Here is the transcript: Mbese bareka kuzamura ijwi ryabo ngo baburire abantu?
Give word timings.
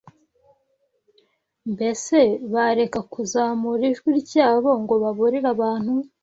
Mbese 1.73 2.17
bareka 2.53 2.99
kuzamura 3.13 3.83
ijwi 3.91 4.09
ryabo 4.21 4.69
ngo 4.81 4.93
baburire 5.03 5.47
abantu? 5.55 5.93